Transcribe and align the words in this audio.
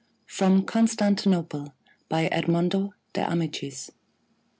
FROM 0.25 0.63
"CONSTANTINOPLE." 0.65 1.75
EDMONDO 2.09 2.93
DE 3.13 3.21
AMICIS. 3.21 3.91